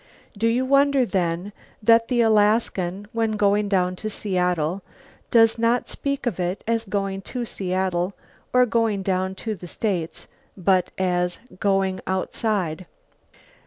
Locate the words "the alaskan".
2.07-3.05